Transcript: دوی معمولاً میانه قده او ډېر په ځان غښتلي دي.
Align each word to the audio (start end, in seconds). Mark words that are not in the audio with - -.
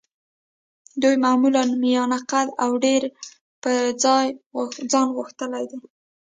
دوی 1.01 1.15
معمولاً 1.25 1.63
میانه 1.83 2.19
قده 2.31 2.53
او 2.63 2.71
ډېر 2.85 3.01
په 3.61 3.69
ځان 4.91 5.07
غښتلي 5.17 5.63
دي. 5.71 5.79